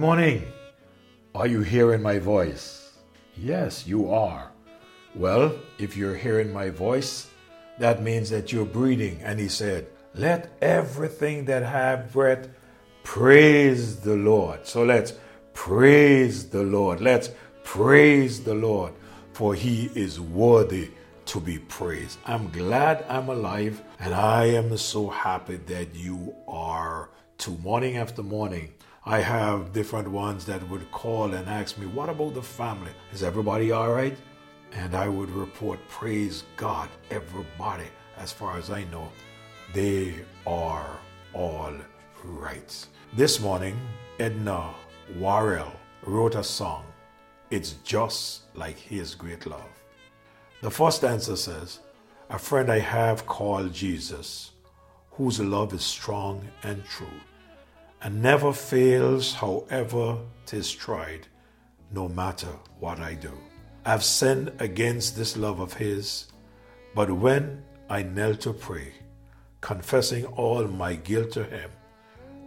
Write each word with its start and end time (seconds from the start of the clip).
morning. 0.00 0.50
Are 1.34 1.46
you 1.46 1.60
hearing 1.60 2.00
my 2.00 2.18
voice? 2.18 2.94
Yes, 3.36 3.86
you 3.86 4.10
are. 4.10 4.50
Well, 5.14 5.54
if 5.76 5.94
you're 5.94 6.16
hearing 6.16 6.54
my 6.54 6.70
voice, 6.70 7.28
that 7.78 8.02
means 8.02 8.30
that 8.30 8.50
you're 8.50 8.64
breathing. 8.64 9.20
And 9.22 9.38
he 9.38 9.48
said, 9.48 9.88
Let 10.14 10.56
everything 10.62 11.44
that 11.44 11.64
have 11.64 12.14
breath 12.14 12.48
praise 13.02 14.00
the 14.00 14.16
Lord. 14.16 14.66
So 14.66 14.84
let's 14.84 15.12
praise 15.52 16.48
the 16.48 16.62
Lord. 16.62 17.02
Let's 17.02 17.32
praise 17.62 18.42
the 18.42 18.54
Lord, 18.54 18.94
for 19.34 19.54
he 19.54 19.90
is 19.94 20.18
worthy 20.18 20.92
to 21.26 21.40
be 21.40 21.58
praised. 21.58 22.18
I'm 22.24 22.48
glad 22.48 23.04
I'm 23.06 23.28
alive, 23.28 23.82
and 23.98 24.14
I 24.14 24.46
am 24.46 24.74
so 24.78 25.10
happy 25.10 25.56
that 25.66 25.94
you 25.94 26.34
are 26.48 27.10
too. 27.36 27.58
Morning 27.58 27.98
after 27.98 28.22
morning, 28.22 28.72
I 29.06 29.20
have 29.20 29.72
different 29.72 30.08
ones 30.08 30.44
that 30.44 30.68
would 30.68 30.92
call 30.92 31.32
and 31.32 31.48
ask 31.48 31.78
me, 31.78 31.86
What 31.86 32.10
about 32.10 32.34
the 32.34 32.42
family? 32.42 32.92
Is 33.14 33.22
everybody 33.22 33.72
all 33.72 33.90
right? 33.90 34.16
And 34.72 34.94
I 34.94 35.08
would 35.08 35.30
report, 35.30 35.80
Praise 35.88 36.44
God, 36.58 36.90
everybody, 37.10 37.86
as 38.18 38.30
far 38.30 38.58
as 38.58 38.68
I 38.68 38.84
know, 38.84 39.10
they 39.72 40.16
are 40.46 40.98
all 41.32 41.72
right. 42.22 42.86
This 43.14 43.40
morning, 43.40 43.74
Edna 44.18 44.74
Worrell 45.18 45.72
wrote 46.04 46.34
a 46.34 46.44
song, 46.44 46.84
It's 47.50 47.76
Just 47.82 48.42
Like 48.54 48.76
His 48.76 49.14
Great 49.14 49.46
Love. 49.46 49.82
The 50.60 50.70
first 50.70 51.04
answer 51.04 51.36
says, 51.36 51.80
A 52.28 52.38
friend 52.38 52.70
I 52.70 52.80
have 52.80 53.24
called 53.24 53.72
Jesus, 53.72 54.50
whose 55.12 55.40
love 55.40 55.72
is 55.72 55.82
strong 55.82 56.46
and 56.64 56.84
true, 56.84 57.06
and 58.02 58.22
never 58.22 58.52
fails, 58.52 59.34
however 59.34 60.18
tis 60.46 60.72
tried, 60.72 61.26
no 61.92 62.08
matter 62.08 62.52
what 62.78 62.98
I 63.00 63.14
do. 63.14 63.32
I've 63.84 64.04
sinned 64.04 64.52
against 64.58 65.16
this 65.16 65.36
love 65.36 65.60
of 65.60 65.74
his, 65.74 66.26
but 66.94 67.10
when 67.10 67.62
I 67.88 68.02
knelt 68.02 68.40
to 68.42 68.52
pray, 68.52 68.92
confessing 69.60 70.24
all 70.26 70.66
my 70.66 70.94
guilt 70.94 71.32
to 71.32 71.44
him, 71.44 71.70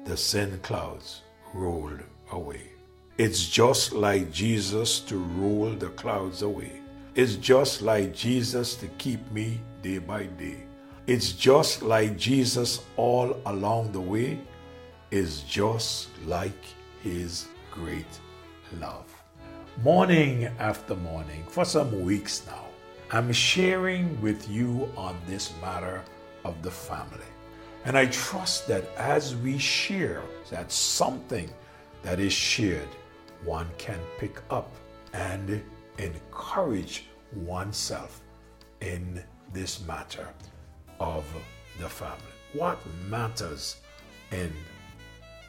the 0.05 0.17
sin 0.17 0.59
clouds 0.63 1.21
rolled 1.53 2.01
away. 2.31 2.69
It's 3.17 3.47
just 3.47 3.93
like 3.93 4.31
Jesus 4.31 4.99
to 5.01 5.17
roll 5.17 5.69
the 5.69 5.89
clouds 5.89 6.41
away. 6.41 6.81
It's 7.15 7.35
just 7.35 7.83
like 7.83 8.13
Jesus 8.13 8.75
to 8.77 8.87
keep 8.97 9.31
me 9.31 9.59
day 9.83 9.99
by 9.99 10.23
day. 10.23 10.63
It's 11.05 11.33
just 11.33 11.83
like 11.83 12.17
Jesus 12.17 12.81
all 12.97 13.39
along 13.45 13.91
the 13.91 14.01
way. 14.01 14.39
It's 15.15 15.43
just 15.43 16.09
like 16.25 16.65
his 17.03 17.45
great 17.69 18.19
love. 18.79 19.05
Morning 19.83 20.45
after 20.57 20.95
morning, 20.95 21.43
for 21.49 21.65
some 21.65 22.03
weeks 22.03 22.41
now, 22.47 22.65
I'm 23.11 23.31
sharing 23.31 24.19
with 24.23 24.49
you 24.49 24.89
on 24.97 25.15
this 25.27 25.53
matter 25.61 26.01
of 26.43 26.59
the 26.63 26.71
family. 26.71 27.29
And 27.85 27.95
I 27.95 28.07
trust 28.07 28.67
that 28.69 28.85
as 28.97 29.35
we 29.35 29.59
share, 29.59 30.23
that 30.49 30.71
something 30.71 31.47
that 32.01 32.19
is 32.19 32.33
shared, 32.33 32.89
one 33.43 33.67
can 33.77 33.99
pick 34.17 34.41
up 34.49 34.73
and 35.13 35.61
encourage 35.99 37.05
oneself 37.35 38.19
in 38.81 39.23
this 39.53 39.85
matter 39.85 40.27
of 40.99 41.23
the 41.79 41.87
family. 41.87 42.33
What 42.53 42.79
matters 43.11 43.75
in 44.31 44.51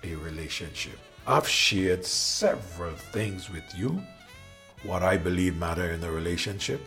a 0.05 0.15
relationship? 0.17 0.99
I've 1.27 1.49
shared 1.49 2.05
several 2.05 2.95
things 2.95 3.51
with 3.51 3.65
you 3.75 4.03
what 4.85 5.03
I 5.03 5.17
believe 5.17 5.57
matter 5.57 5.91
in 5.91 6.05
a 6.05 6.11
relationship. 6.11 6.81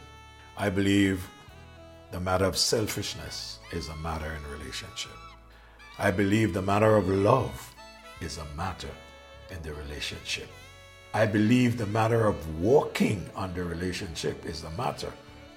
I 0.55 0.69
believe 0.69 1.27
the 2.11 2.19
matter 2.19 2.45
of 2.45 2.56
selfishness 2.56 3.59
is 3.72 3.89
a 3.89 3.95
matter 3.97 4.31
in 4.31 4.51
relationship. 4.59 5.17
I 5.97 6.11
believe 6.11 6.53
the 6.53 6.61
matter 6.61 6.95
of 6.95 7.09
love 7.09 7.73
is 8.22 8.38
a 8.38 8.45
matter 8.56 8.94
in 9.50 9.61
the 9.63 9.73
relationship. 9.73 10.47
I 11.13 11.25
believe 11.25 11.77
the 11.77 11.88
matter 11.88 12.27
of 12.27 12.61
walking 12.61 13.27
on 13.35 13.53
the 13.56 13.63
relationship 13.63 14.45
is 14.45 14.63
a 14.63 14.69
matter 14.72 15.11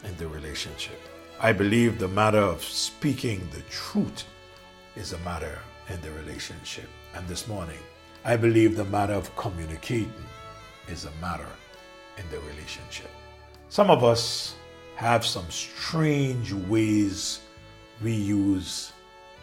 in 0.04 0.16
the 0.16 0.28
relationship. 0.28 0.98
I 1.40 1.52
believe 1.52 1.98
the 1.98 2.08
matter 2.08 2.38
of 2.38 2.62
speaking 2.62 3.46
the 3.52 3.62
truth 3.62 4.24
is 4.96 5.12
a 5.12 5.18
matter 5.18 5.58
in 5.90 6.00
the 6.00 6.10
relationship. 6.12 6.88
And 7.14 7.26
this 7.28 7.48
morning, 7.48 7.78
I 8.24 8.36
believe 8.36 8.76
the 8.76 8.84
matter 8.84 9.14
of 9.14 9.34
communicating 9.36 10.12
is 10.88 11.04
a 11.04 11.10
matter 11.20 11.48
in 12.16 12.24
the 12.30 12.38
relationship. 12.40 13.10
Some 13.68 13.90
of 13.90 14.04
us 14.04 14.54
have 14.96 15.24
some 15.24 15.48
strange 15.50 16.52
ways 16.52 17.40
we 18.02 18.12
use 18.12 18.92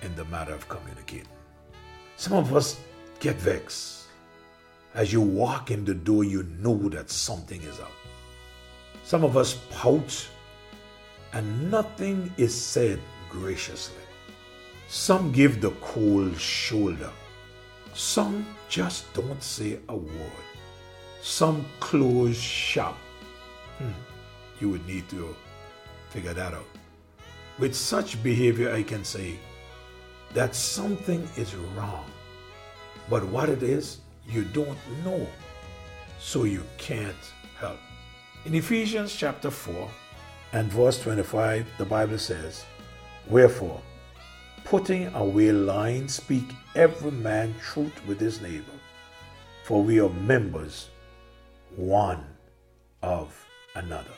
in 0.02 0.16
the 0.16 0.26
matter 0.26 0.54
of 0.54 0.68
communicating. 0.70 1.28
Some 2.16 2.34
of 2.34 2.56
us 2.56 2.80
get 3.20 3.36
vexed 3.38 3.98
as 4.98 5.14
you 5.14 5.22
walk 5.22 5.70
in 5.70 5.86
the 5.86 5.94
door, 5.94 6.24
you 6.24 6.42
know 6.60 6.90
that 6.90 7.12
something 7.12 7.62
is 7.62 7.80
up. 7.80 7.92
Some 9.04 9.24
of 9.24 9.38
us 9.38 9.60
pout 9.70 10.28
and 11.34 11.70
nothing 11.70 12.34
is 12.38 12.54
said 12.60 13.00
graciously. 13.30 14.02
Some 14.90 15.32
give 15.32 15.62
the 15.62 15.70
cold 15.82 16.36
shoulder. 16.40 17.12
Some 17.98 18.46
just 18.70 19.12
don't 19.16 19.42
say 19.42 19.80
a 19.90 19.96
word. 19.96 20.46
Some 21.24 21.66
close 21.80 22.38
shop. 22.38 22.96
Hmm. 23.80 23.90
You 24.60 24.70
would 24.70 24.86
need 24.86 25.10
to 25.10 25.36
figure 26.12 26.36
that 26.36 26.54
out. 26.54 26.68
With 27.58 27.76
such 27.76 28.22
behavior, 28.22 28.72
I 28.72 28.84
can 28.84 29.04
say 29.04 29.40
that 30.36 30.54
something 30.54 31.28
is 31.38 31.56
wrong. 31.76 32.06
But 33.10 33.24
what 33.24 33.50
it 33.50 33.64
is, 33.64 33.98
you 34.30 34.44
don't 34.44 34.78
know, 35.04 35.26
so 36.20 36.44
you 36.44 36.62
can't 36.78 37.34
help. 37.60 37.80
In 38.46 38.54
Ephesians 38.54 39.16
chapter 39.16 39.50
4 39.50 39.90
and 40.54 40.72
verse 40.72 41.02
25, 41.02 41.66
the 41.80 41.86
Bible 41.86 42.20
says, 42.20 42.64
Wherefore, 43.28 43.82
putting 44.70 45.08
away 45.16 45.50
lying, 45.54 46.10
speak 46.10 46.44
every 46.76 47.12
man 47.12 47.56
truth 47.62 48.06
with 48.06 48.20
his 48.20 48.42
neighbor, 48.42 48.78
for 49.64 49.82
we 49.82 50.02
are 50.02 50.10
members 50.10 50.90
one 51.78 52.22
of 53.02 53.46
another. 53.76 54.12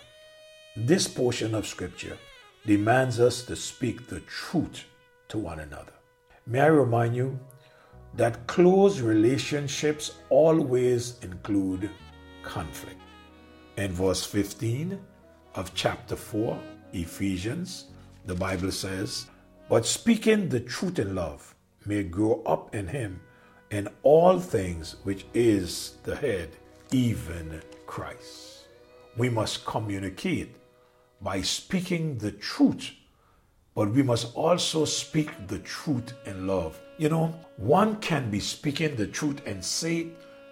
This 0.76 1.08
portion 1.08 1.54
of 1.54 1.68
Scripture 1.68 2.18
demands 2.66 3.20
us 3.20 3.44
to 3.44 3.56
speak 3.56 4.08
the 4.08 4.22
truth 4.22 4.86
to 5.28 5.38
one 5.38 5.60
another. 5.60 5.94
May 6.48 6.62
I 6.62 6.68
remind 6.68 7.16
you 7.16 7.40
that 8.16 8.48
close 8.48 9.02
relationships 9.02 10.14
always 10.32 11.20
include 11.22 11.92
conflict. 12.42 13.00
In 13.78 13.92
verse 13.92 14.26
15 14.26 15.00
of 15.54 15.76
chapter 15.76 16.16
4, 16.16 16.60
Ephesians, 16.94 17.86
the 18.26 18.34
Bible 18.34 18.72
says, 18.72 19.28
But 19.70 19.86
speaking 19.86 20.50
the 20.50 20.60
truth 20.60 21.00
in 21.00 21.16
love 21.16 21.56
may 21.86 22.04
grow 22.04 22.42
up 22.46 22.74
in 22.74 22.88
him 22.88 23.22
in 23.70 23.88
all 24.04 24.40
things 24.40 24.96
which 25.04 25.26
is 25.34 25.98
the 26.04 26.16
head, 26.16 26.50
even 26.92 27.62
Christ. 27.86 28.66
We 29.16 29.30
must 29.30 29.66
communicate 29.66 30.56
by 31.22 31.42
speaking 31.42 32.18
the 32.18 32.32
truth 32.32 32.92
but 33.80 33.92
we 33.92 34.04
must 34.04 34.36
also 34.36 34.84
speak 34.84 35.30
the 35.48 35.60
truth 35.60 36.12
in 36.26 36.48
love. 36.48 36.78
You 36.98 37.08
know, 37.08 37.34
one 37.56 37.96
can 38.02 38.30
be 38.30 38.42
speaking 38.42 38.98
the 38.98 39.08
truth 39.08 39.42
and 39.46 39.64
say 39.64 40.00
it 40.00 40.08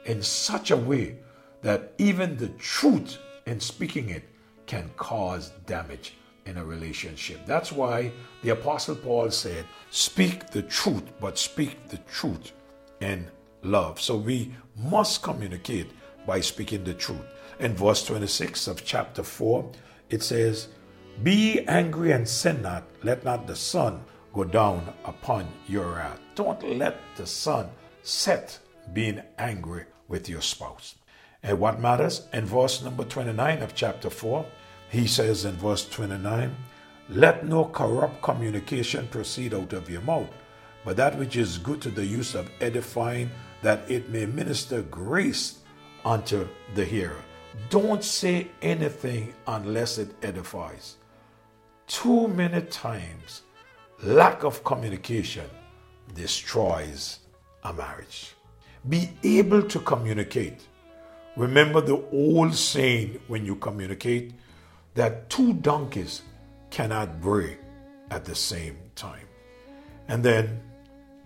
in 0.06 0.21
such 0.21 0.71
a 0.71 0.77
way 0.77 1.18
that 1.62 1.92
even 1.97 2.38
the 2.38 2.47
truth 2.50 3.18
in 3.45 3.59
speaking 3.59 4.12
it 4.12 4.24
can 4.65 4.89
cause 4.95 5.50
damage 5.65 6.13
in 6.47 6.57
a 6.57 6.65
relationship. 6.65 7.45
That's 7.45 7.71
why 7.71 8.11
the 8.41 8.49
Apostle 8.49 8.95
Paul 8.95 9.29
said, 9.31 9.65
Speak 9.91 10.49
the 10.49 10.63
truth, 10.63 11.03
but 11.19 11.38
speak 11.38 11.88
the 11.89 11.97
truth 12.09 12.53
in 13.01 13.27
love. 13.61 13.99
So 13.99 14.15
we 14.17 14.53
must 14.75 15.21
communicate 15.21 15.91
by 16.25 16.41
speaking 16.41 16.83
the 16.83 16.94
truth. 16.94 17.25
In 17.59 17.75
verse 17.75 18.05
26 18.05 18.67
of 18.67 18.85
chapter 18.85 19.23
4, 19.23 19.71
it 20.09 20.23
says, 20.23 20.69
be 21.23 21.61
angry 21.67 22.11
and 22.11 22.29
sin 22.29 22.61
not. 22.61 22.83
Let 23.03 23.23
not 23.23 23.47
the 23.47 23.55
sun 23.55 24.03
go 24.33 24.44
down 24.44 24.94
upon 25.03 25.47
your 25.67 25.95
wrath. 25.95 26.19
Don't 26.35 26.77
let 26.77 26.99
the 27.15 27.25
sun 27.25 27.71
set 28.03 28.59
being 28.94 29.23
angry 29.39 29.85
with 30.07 30.29
your 30.29 30.41
spouse. 30.41 30.95
And 31.41 31.59
what 31.59 31.79
matters? 31.79 32.27
In 32.33 32.45
verse 32.45 32.83
number 32.83 33.03
29 33.03 33.63
of 33.63 33.73
chapter 33.73 34.11
4, 34.11 34.45
he 34.89 35.07
says 35.07 35.45
in 35.45 35.56
verse 35.56 35.88
29, 35.89 36.56
Let 37.10 37.45
no 37.45 37.66
corrupt 37.66 38.22
communication 38.22 39.07
proceed 39.07 39.54
out 39.54 39.74
of 39.74 39.89
your 39.89 40.01
mouth, 40.01 40.30
but 40.86 40.98
that 40.98 41.18
which 41.18 41.36
is 41.36 41.57
good 41.57 41.81
to 41.81 41.89
the 41.89 42.06
use 42.06 42.36
of 42.36 42.50
edifying, 42.62 43.30
that 43.62 43.89
it 43.89 44.10
may 44.10 44.25
minister 44.25 44.81
grace 44.84 45.60
unto 46.06 46.48
the 46.75 46.86
hearer. 46.86 47.22
Don't 47.69 48.04
say 48.04 48.48
anything 48.62 49.34
unless 49.48 49.98
it 49.98 50.13
edifies. 50.22 50.98
Too 51.88 52.28
many 52.28 52.62
times, 52.62 53.42
lack 54.04 54.44
of 54.44 54.63
communication 54.63 55.50
destroys 56.13 57.19
a 57.63 57.74
marriage. 57.74 58.33
Be 58.88 59.10
able 59.24 59.63
to 59.63 59.80
communicate. 59.80 60.68
Remember 61.36 61.81
the 61.81 62.04
old 62.12 62.56
saying 62.56 63.19
when 63.28 63.45
you 63.45 63.56
communicate 63.56 64.33
that 64.97 65.29
two 65.29 65.53
donkeys 65.53 66.23
cannot 66.71 67.21
bray 67.21 67.55
at 68.09 68.25
the 68.25 68.33
same 68.33 68.75
time. 68.95 69.27
And 70.07 70.23
then 70.23 70.59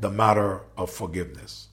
the 0.01 0.09
matter 0.09 0.59
of 0.77 0.91
forgiveness. 0.91 1.69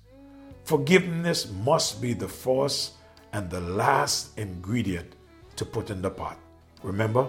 Forgiveness 0.62 1.50
must 1.50 2.00
be 2.00 2.12
the 2.12 2.28
first 2.28 2.92
and 3.32 3.50
the 3.50 3.60
last 3.60 4.38
ingredient 4.38 5.16
to 5.56 5.64
put 5.64 5.90
in 5.90 6.00
the 6.00 6.10
pot. 6.10 6.38
Remember, 6.84 7.26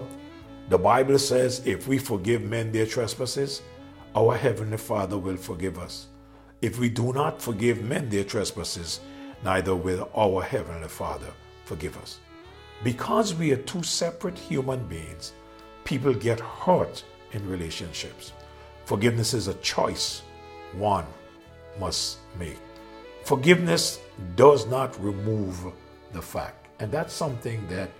the 0.68 0.78
Bible 0.78 1.18
says 1.18 1.66
if 1.66 1.88
we 1.88 1.98
forgive 1.98 2.42
men 2.42 2.70
their 2.70 2.86
trespasses, 2.86 3.62
our 4.14 4.36
Heavenly 4.36 4.76
Father 4.76 5.18
will 5.18 5.36
forgive 5.36 5.80
us. 5.80 6.06
If 6.62 6.78
we 6.78 6.90
do 6.90 7.12
not 7.12 7.42
forgive 7.42 7.82
men 7.82 8.08
their 8.08 8.22
trespasses, 8.22 9.00
neither 9.42 9.74
will 9.74 10.08
our 10.14 10.42
Heavenly 10.44 10.88
Father 10.88 11.32
forgive 11.64 11.96
us. 11.96 12.20
Because 12.82 13.34
we 13.34 13.52
are 13.52 13.56
two 13.56 13.82
separate 13.82 14.38
human 14.38 14.86
beings, 14.86 15.32
people 15.84 16.14
get 16.14 16.40
hurt 16.40 17.04
in 17.32 17.48
relationships. 17.48 18.32
Forgiveness 18.84 19.34
is 19.34 19.48
a 19.48 19.54
choice 19.54 20.22
one 20.72 21.06
must 21.78 22.18
make. 22.38 22.58
Forgiveness 23.24 24.00
does 24.34 24.66
not 24.66 24.98
remove 25.02 25.72
the 26.12 26.22
fact, 26.22 26.68
and 26.80 26.90
that's 26.90 27.12
something 27.12 27.66
that 27.68 27.90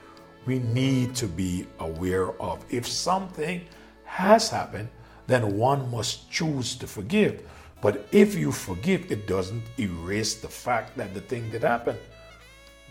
we 0.47 0.61
need 0.61 1.15
to 1.17 1.27
be 1.27 1.67
aware 1.79 2.33
of. 2.41 2.65
If 2.71 2.87
something 2.87 3.65
has 4.05 4.49
happened, 4.49 4.89
then 5.27 5.57
one 5.57 5.91
must 5.91 6.31
choose 6.31 6.75
to 6.77 6.87
forgive. 6.87 7.47
But 7.83 8.07
if 8.13 8.35
you 8.35 8.51
forgive, 8.51 9.13
it 9.13 9.27
doesn't 9.27 9.63
erase 9.79 10.35
the 10.35 10.49
fact 10.49 10.97
that 10.97 11.15
the 11.15 11.21
thing 11.21 11.51
did 11.51 11.63
happen. 11.63 11.97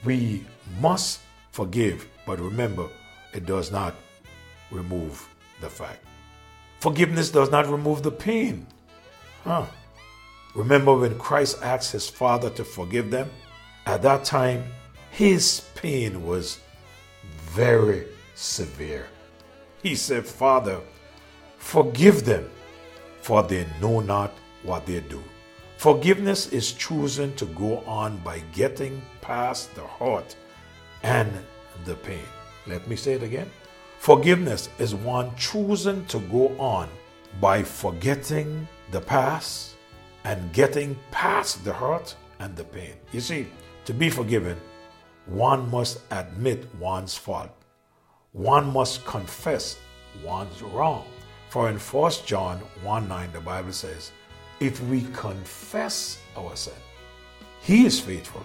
We 0.06 0.45
must 0.80 1.19
forgive, 1.51 2.07
but 2.25 2.40
remember, 2.40 2.88
it 3.34 3.46
does 3.46 3.72
not 3.72 3.96
remove 4.72 5.28
the 5.62 5.69
fact. 5.69 6.04
Forgiveness 6.80 7.30
does 7.30 7.51
not 7.51 7.68
remove 7.68 8.04
the 8.04 8.12
pain. 8.12 8.66
Huh. 9.44 9.66
Remember 10.56 10.96
when 10.96 11.18
Christ 11.19 11.60
asked 11.62 11.92
his 11.92 12.10
Father 12.10 12.50
to 12.51 12.63
forgive 12.63 13.12
them? 13.12 13.30
At 13.86 14.01
that 14.04 14.24
time, 14.24 14.63
his 15.12 15.62
pain 15.75 16.25
was 16.25 16.60
very 17.42 18.06
severe. 18.36 19.07
He 19.84 19.96
said, 19.96 20.25
Father, 20.25 20.80
forgive 21.57 22.25
them, 22.25 22.50
for 23.22 23.44
they 23.44 23.66
know 23.81 24.00
not 24.00 24.34
what 24.63 24.86
they 24.86 25.00
do. 25.01 25.24
Forgiveness 25.78 26.48
is 26.48 26.74
choosing 26.74 27.34
to 27.36 27.46
go 27.46 27.80
on 27.86 28.18
by 28.18 28.40
getting 28.54 29.01
past 29.22 29.74
the 29.75 29.81
hurt 29.81 30.36
and 31.04 31.31
the 31.86 31.96
pain. 31.96 32.25
Let 32.68 32.88
me 32.88 32.96
say 32.96 33.13
it 33.13 33.24
again. 33.24 33.50
Forgiveness 34.00 34.69
is 34.80 34.96
one 34.96 35.36
choosing 35.36 36.06
to 36.06 36.19
go 36.19 36.50
on 36.57 36.90
by 37.42 37.63
forgetting 37.63 38.68
the 38.92 39.01
past 39.01 39.75
and 40.24 40.51
getting 40.54 40.98
past 41.12 41.63
the 41.63 41.74
hurt 41.74 42.16
and 42.40 42.56
the 42.56 42.63
pain. 42.63 42.94
You 43.12 43.22
see, 43.22 43.48
to 43.86 43.94
be 43.94 44.10
forgiven, 44.10 44.57
one 45.25 45.69
must 45.69 46.01
admit 46.12 46.66
one's 46.75 47.16
fault. 47.16 47.51
One 48.31 48.72
must 48.72 49.06
confess 49.06 49.78
one's 50.24 50.62
wrong. 50.62 51.06
For 51.50 51.69
in 51.69 51.78
1 51.78 52.12
John 52.25 52.60
1 52.84 53.07
9, 53.07 53.31
the 53.34 53.42
Bible 53.42 53.74
says, 53.74 54.12
if 54.60 54.81
we 54.84 55.01
confess 55.13 56.19
our 56.38 56.56
sin, 56.56 56.74
He 57.62 57.86
is 57.86 58.00
faithful, 58.00 58.44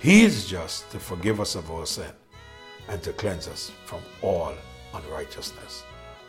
He 0.00 0.24
is 0.24 0.46
just 0.46 0.90
to 0.92 0.98
forgive 0.98 1.40
us 1.40 1.54
of 1.54 1.70
our 1.70 1.84
sin 1.84 2.10
and 2.88 3.02
to 3.02 3.12
cleanse 3.12 3.46
us 3.46 3.70
from 3.84 4.00
all 4.22 4.54
unrighteousness. 4.94 5.82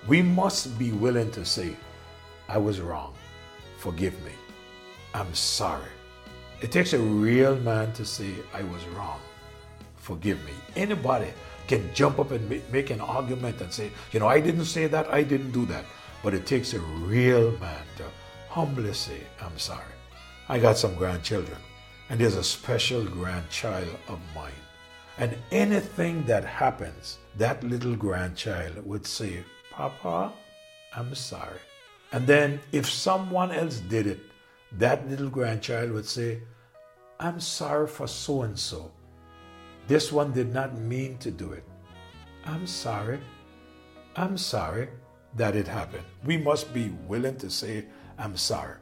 We 0.09 0.21
must 0.21 0.77
be 0.77 0.91
willing 0.91 1.31
to 1.31 1.45
say, 1.45 1.77
I 2.49 2.57
was 2.57 2.81
wrong, 2.81 3.13
forgive 3.77 4.13
me, 4.25 4.33
I'm 5.13 5.33
sorry. 5.33 5.93
It 6.59 6.73
takes 6.73 6.91
a 6.91 6.99
real 6.99 7.55
man 7.61 7.93
to 7.93 8.03
say, 8.03 8.33
I 8.53 8.63
was 8.63 8.85
wrong, 8.87 9.21
forgive 9.95 10.43
me. 10.43 10.51
Anybody 10.75 11.31
can 11.67 11.93
jump 11.93 12.19
up 12.19 12.31
and 12.31 12.49
make 12.73 12.89
an 12.89 12.99
argument 12.99 13.61
and 13.61 13.71
say, 13.71 13.89
you 14.11 14.19
know, 14.19 14.27
I 14.27 14.41
didn't 14.41 14.65
say 14.65 14.87
that, 14.87 15.13
I 15.13 15.23
didn't 15.23 15.51
do 15.51 15.65
that. 15.67 15.85
But 16.23 16.33
it 16.33 16.45
takes 16.45 16.73
a 16.73 16.79
real 16.79 17.51
man 17.59 17.85
to 17.97 18.03
humbly 18.49 18.93
say, 18.93 19.21
I'm 19.41 19.57
sorry. 19.57 19.95
I 20.49 20.59
got 20.59 20.77
some 20.77 20.95
grandchildren, 20.95 21.57
and 22.11 22.19
there's 22.19 22.35
a 22.35 22.43
special 22.43 23.05
grandchild 23.05 23.87
of 24.09 24.19
mine. 24.35 24.51
And 25.17 25.33
anything 25.49 26.25
that 26.25 26.43
happens, 26.43 27.19
that 27.37 27.63
little 27.63 27.95
grandchild 27.95 28.85
would 28.85 29.07
say, 29.07 29.45
Papa, 29.71 30.33
I'm 30.93 31.15
sorry. 31.15 31.61
And 32.11 32.27
then 32.27 32.59
if 32.73 32.85
someone 32.85 33.53
else 33.53 33.79
did 33.79 34.07
it, 34.07 34.19
that 34.77 35.09
little 35.09 35.29
grandchild 35.29 35.91
would 35.91 36.05
say, 36.05 36.41
I'm 37.17 37.39
sorry 37.39 37.87
for 37.87 38.07
so 38.07 38.41
and 38.41 38.59
so. 38.59 38.91
This 39.87 40.11
one 40.11 40.33
did 40.33 40.53
not 40.53 40.77
mean 40.77 41.17
to 41.19 41.31
do 41.31 41.53
it. 41.53 41.63
I'm 42.43 42.67
sorry. 42.67 43.21
I'm 44.17 44.37
sorry 44.37 44.89
that 45.37 45.55
it 45.55 45.65
happened. 45.65 46.03
We 46.25 46.35
must 46.35 46.73
be 46.73 46.89
willing 47.07 47.37
to 47.37 47.49
say, 47.49 47.85
I'm 48.17 48.35
sorry. 48.35 48.80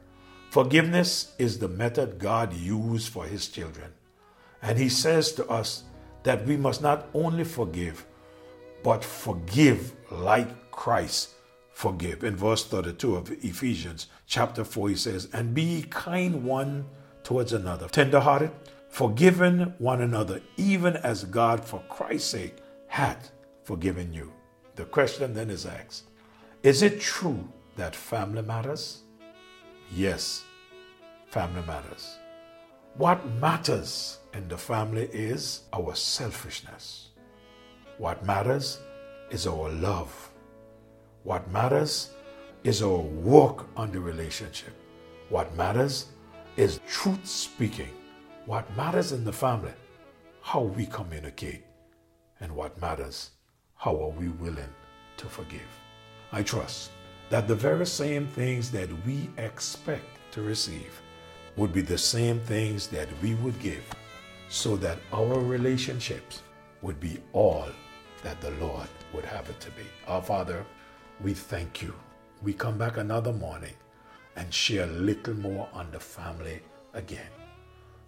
Forgiveness 0.50 1.32
is 1.38 1.58
the 1.60 1.68
method 1.68 2.18
God 2.18 2.52
used 2.52 3.08
for 3.08 3.24
his 3.24 3.46
children. 3.46 3.92
And 4.60 4.78
he 4.78 4.88
says 4.88 5.30
to 5.32 5.46
us 5.46 5.84
that 6.24 6.44
we 6.44 6.56
must 6.56 6.82
not 6.82 7.06
only 7.14 7.44
forgive, 7.44 8.04
but 8.82 9.04
forgive 9.04 9.92
like 10.10 10.72
Christ 10.72 11.34
forgive. 11.72 12.24
In 12.24 12.34
verse 12.34 12.66
32 12.66 13.14
of 13.14 13.30
Ephesians 13.44 14.08
chapter 14.26 14.64
4, 14.64 14.88
he 14.88 14.96
says, 14.96 15.28
And 15.32 15.54
be 15.54 15.86
kind 15.88 16.44
one 16.44 16.84
towards 17.22 17.52
another, 17.52 17.86
tenderhearted, 17.88 18.50
forgiving 18.88 19.72
one 19.78 20.02
another, 20.02 20.40
even 20.56 20.96
as 20.96 21.24
God, 21.24 21.64
for 21.64 21.80
Christ's 21.88 22.28
sake, 22.28 22.56
hath 22.88 23.30
forgiven 23.62 24.12
you. 24.12 24.32
The 24.74 24.84
question 24.84 25.32
then 25.32 25.48
is 25.48 25.64
asked 25.64 26.10
Is 26.64 26.82
it 26.82 27.00
true 27.00 27.48
that 27.76 27.94
family 27.94 28.42
matters? 28.42 29.02
Yes, 29.92 30.44
family 31.30 31.62
matters. 31.62 32.18
What 32.96 33.24
matters 33.40 34.18
in 34.34 34.48
the 34.48 34.58
family 34.58 35.08
is 35.12 35.62
our 35.72 35.94
selfishness. 35.94 37.10
What 37.98 38.26
matters 38.26 38.80
is 39.30 39.46
our 39.46 39.68
love. 39.68 40.32
What 41.22 41.48
matters 41.52 42.10
is 42.64 42.82
our 42.82 42.98
work 42.98 43.68
on 43.76 43.92
the 43.92 44.00
relationship. 44.00 44.74
What 45.28 45.54
matters 45.56 46.06
is 46.56 46.80
truth 46.88 47.24
speaking. 47.24 47.90
What 48.46 48.66
matters 48.76 49.12
in 49.12 49.24
the 49.24 49.32
family, 49.32 49.72
how 50.42 50.62
we 50.62 50.86
communicate. 50.86 51.62
And 52.40 52.56
what 52.56 52.80
matters, 52.80 53.30
how 53.76 53.94
are 54.02 54.10
we 54.10 54.30
willing 54.30 54.74
to 55.18 55.26
forgive. 55.26 55.70
I 56.32 56.42
trust 56.42 56.90
that 57.28 57.46
the 57.46 57.54
very 57.54 57.86
same 57.86 58.26
things 58.26 58.72
that 58.72 58.88
we 59.06 59.30
expect 59.36 60.06
to 60.32 60.42
receive 60.42 61.00
would 61.60 61.74
be 61.74 61.82
the 61.82 61.98
same 61.98 62.40
things 62.40 62.86
that 62.86 63.06
we 63.22 63.34
would 63.34 63.58
give 63.60 63.84
so 64.48 64.76
that 64.78 64.96
our 65.12 65.38
relationships 65.38 66.40
would 66.80 66.98
be 66.98 67.18
all 67.34 67.66
that 68.22 68.40
the 68.40 68.50
Lord 68.52 68.88
would 69.12 69.26
have 69.26 69.46
it 69.50 69.60
to 69.60 69.70
be. 69.72 69.82
Our 70.08 70.22
Father, 70.22 70.64
we 71.20 71.34
thank 71.34 71.82
you. 71.82 71.92
We 72.40 72.54
come 72.54 72.78
back 72.78 72.96
another 72.96 73.34
morning 73.34 73.74
and 74.36 74.54
share 74.54 74.84
a 74.84 74.92
little 75.08 75.34
more 75.34 75.68
on 75.74 75.90
the 75.90 76.00
family 76.00 76.62
again. 76.94 77.30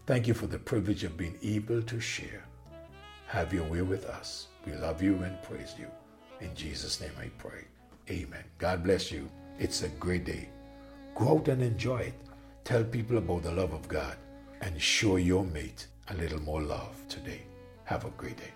Thank 0.07 0.27
you 0.27 0.33
for 0.33 0.47
the 0.47 0.59
privilege 0.59 1.05
of 1.05 1.19
being 1.19 1.39
able 1.43 1.83
to 1.83 2.01
share. 2.01 2.47
Have 3.27 3.53
your 3.53 3.65
way 3.65 3.83
with 3.83 4.07
us. 4.07 4.47
We 4.65 4.73
love 4.73 5.03
you 5.03 5.17
and 5.25 5.43
praise 5.43 5.75
you. 5.79 5.89
In 6.41 6.55
Jesus' 6.55 7.03
name 7.03 7.13
I 7.21 7.29
pray. 7.37 7.65
Amen. 8.09 8.45
God 8.57 8.83
bless 8.83 9.13
you. 9.13 9.31
It's 9.59 9.83
a 9.83 9.89
great 9.89 10.25
day. 10.25 10.49
Go 11.15 11.37
out 11.37 11.49
and 11.49 11.63
enjoy 11.63 11.99
it. 11.99 12.32
Tell 12.65 12.85
people 12.85 13.19
about 13.19 13.43
the 13.43 13.51
love 13.51 13.73
of 13.73 13.89
God 13.89 14.17
and 14.61 14.81
show 14.81 15.17
your 15.17 15.45
mate 15.45 15.89
a 16.09 16.15
little 16.15 16.41
more 16.41 16.63
love 16.63 16.95
today. 17.09 17.43
Have 17.85 18.05
a 18.05 18.11
great 18.11 18.37
day. 18.37 18.53